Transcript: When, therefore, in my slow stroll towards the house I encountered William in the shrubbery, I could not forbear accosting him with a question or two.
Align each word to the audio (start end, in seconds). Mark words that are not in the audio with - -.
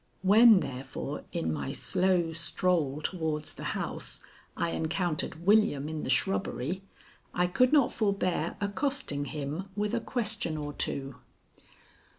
When, 0.23 0.61
therefore, 0.61 1.25
in 1.31 1.53
my 1.53 1.71
slow 1.73 2.33
stroll 2.33 3.01
towards 3.03 3.53
the 3.53 3.65
house 3.77 4.19
I 4.57 4.71
encountered 4.71 5.45
William 5.45 5.87
in 5.87 6.01
the 6.01 6.09
shrubbery, 6.09 6.81
I 7.35 7.45
could 7.45 7.71
not 7.71 7.91
forbear 7.91 8.57
accosting 8.59 9.25
him 9.25 9.69
with 9.75 9.93
a 9.93 9.99
question 10.01 10.57
or 10.57 10.73
two. 10.73 11.17